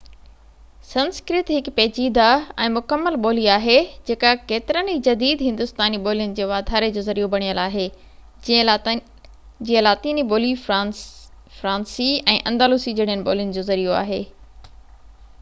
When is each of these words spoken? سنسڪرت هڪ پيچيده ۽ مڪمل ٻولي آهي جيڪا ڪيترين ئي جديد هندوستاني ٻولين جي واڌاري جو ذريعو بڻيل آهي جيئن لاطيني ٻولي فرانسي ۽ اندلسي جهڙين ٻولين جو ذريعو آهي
سنسڪرت 0.91 1.49
هڪ 1.55 1.67
پيچيده 1.79 2.23
۽ 2.67 2.69
مڪمل 2.77 3.17
ٻولي 3.25 3.43
آهي 3.55 3.75
جيڪا 4.09 4.31
ڪيترين 4.53 4.89
ئي 4.93 5.01
جديد 5.09 5.43
هندوستاني 5.49 5.99
ٻولين 6.07 6.33
جي 6.41 6.47
واڌاري 6.53 6.89
جو 6.97 7.03
ذريعو 7.09 7.29
بڻيل 7.35 7.61
آهي 7.65 7.85
جيئن 8.49 8.67
لاطيني 9.85 10.25
ٻولي 10.33 10.51
فرانسي 10.65 12.09
۽ 12.37 12.41
اندلسي 12.55 12.95
جهڙين 13.03 13.27
ٻولين 13.31 13.55
جو 13.61 13.69
ذريعو 13.71 13.97
آهي 14.03 14.21